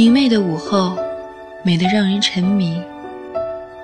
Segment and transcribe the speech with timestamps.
[0.00, 0.96] 明媚的午后，
[1.62, 2.80] 美得让人沉迷，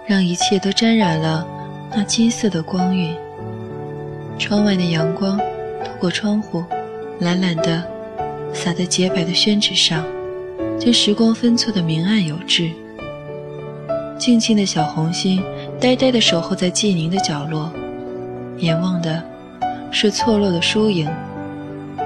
[0.07, 1.47] 让一切都沾染了
[1.95, 3.15] 那金色的光晕。
[4.39, 6.65] 窗外的阳光透过窗户，
[7.19, 7.85] 懒懒地
[8.55, 10.03] 洒在洁白的宣纸上，
[10.81, 12.71] 将时光分错的明暗有致。
[14.17, 15.43] 静静的小红心，
[15.79, 17.71] 呆呆地守候在寂宁的角落，
[18.57, 19.23] 眼望的
[19.91, 21.07] 是错落的疏影，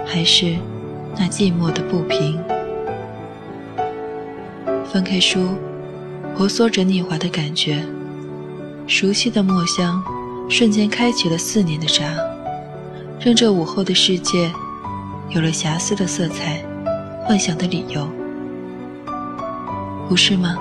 [0.04, 0.56] 还是
[1.16, 2.36] 那寂寞的不平？
[4.92, 5.50] 翻开书，
[6.36, 7.80] 婆娑着逆滑的感觉，
[8.88, 10.02] 熟悉的墨香
[10.48, 12.04] 瞬间开启了四年的闸，
[13.20, 14.50] 让这午后的世界
[15.28, 16.60] 有了瑕疵的色彩，
[17.24, 18.04] 幻想的理由，
[20.08, 20.58] 不是吗？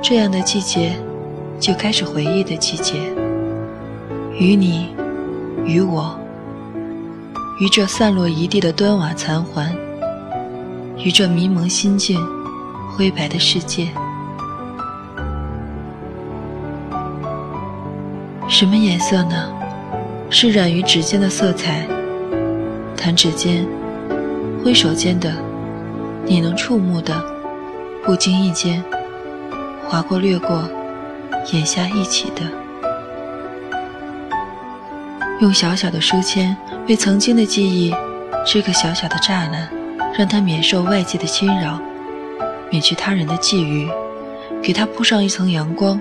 [0.00, 0.96] 这样的季节，
[1.60, 2.94] 就开始回忆的季节。
[4.38, 4.88] 与你，
[5.66, 6.18] 与我，
[7.60, 9.76] 与这散落一地的端瓦残垣，
[10.96, 12.18] 与这迷蒙心境。
[12.90, 13.88] 灰白的世界，
[18.46, 19.50] 什么颜色呢？
[20.28, 21.86] 是染于指尖的色彩。
[22.96, 23.66] 弹指间，
[24.62, 25.32] 挥手间的，
[26.26, 27.14] 你能触目的，
[28.04, 28.84] 不经意间，
[29.88, 30.68] 划过掠过，
[31.52, 32.42] 眼下一起的。
[35.40, 36.54] 用小小的书签
[36.86, 37.94] 为曾经的记忆
[38.44, 39.70] 织个小小的栅栏，
[40.18, 41.80] 让它免受外界的侵扰。
[42.70, 43.90] 免去他人的觊觎，
[44.62, 46.00] 给他铺上一层阳光，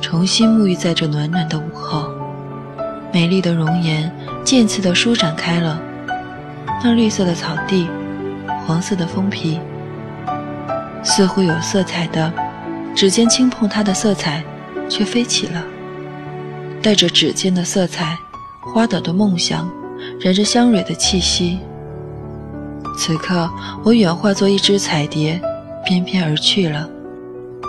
[0.00, 2.08] 重新沐浴在这暖暖的午后。
[3.12, 4.10] 美丽的容颜
[4.44, 5.82] 渐次地舒展开了，
[6.82, 7.88] 那绿色的草地，
[8.64, 9.58] 黄色的封皮，
[11.02, 12.32] 似乎有色彩的，
[12.94, 14.44] 指尖轻碰它的色彩，
[14.88, 15.64] 却飞起了，
[16.80, 18.16] 带着指尖的色彩，
[18.60, 19.68] 花朵的梦想，
[20.20, 21.58] 染着香蕊的气息。
[22.96, 23.50] 此刻，
[23.82, 25.40] 我远化作一只彩蝶。
[25.84, 26.88] 翩翩而去了，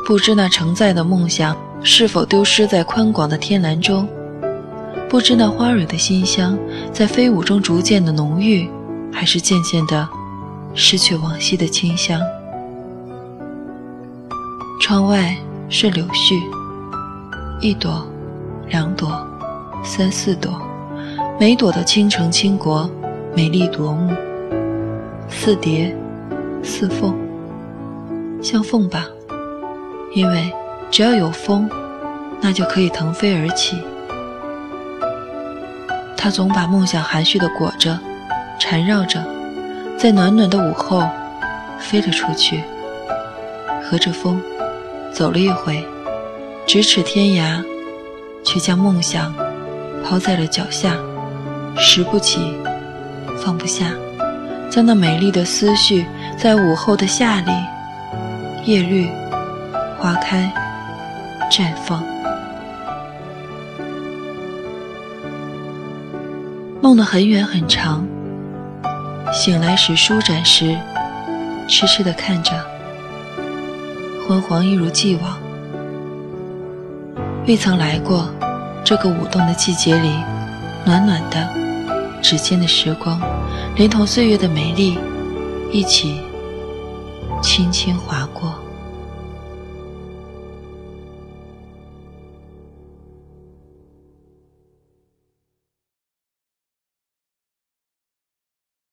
[0.05, 4.07] 不知那承载的梦想是否丢失在宽广的天蓝中，
[5.09, 6.57] 不知那花蕊的馨香
[6.91, 8.69] 在飞舞中逐渐的浓郁，
[9.11, 10.07] 还是渐渐的
[10.73, 12.19] 失去往昔的清香。
[14.79, 15.35] 窗外
[15.69, 16.41] 是柳絮，
[17.61, 18.05] 一朵，
[18.67, 19.25] 两朵，
[19.83, 20.61] 三四朵，
[21.39, 22.89] 每朵的倾城倾国，
[23.35, 24.13] 美丽夺目。
[25.29, 25.95] 似蝶，
[26.61, 27.15] 似凤。
[28.41, 29.05] 像凤吧，
[30.15, 30.51] 因为
[30.89, 31.69] 只要有风，
[32.41, 33.77] 那就可以腾飞而起。
[36.17, 37.97] 它总把梦想含蓄地裹着，
[38.59, 39.23] 缠绕着，
[39.97, 41.07] 在暖暖的午后
[41.79, 42.63] 飞了出去，
[43.83, 44.41] 和着风
[45.13, 45.85] 走了一回，
[46.65, 47.63] 咫尺天涯，
[48.43, 49.33] 却将梦想
[50.03, 50.95] 抛在了脚下，
[51.77, 52.55] 拾不起，
[53.37, 53.91] 放不下，
[54.69, 56.05] 将那美丽的思绪
[56.37, 57.51] 在午后的夏里。
[58.63, 59.09] 叶绿，
[59.97, 60.51] 花开，
[61.49, 62.03] 绽放。
[66.79, 68.05] 梦得很远很长，
[69.33, 70.77] 醒来时舒展时，
[71.67, 72.51] 痴痴的看着，
[74.27, 75.39] 昏黄一如既往。
[77.47, 78.29] 未曾来过
[78.83, 80.11] 这个舞动的季节里，
[80.85, 81.49] 暖暖的
[82.21, 83.19] 指尖的时光，
[83.75, 84.99] 连同岁月的美丽，
[85.71, 86.21] 一起。
[87.41, 88.70] 轻轻划过。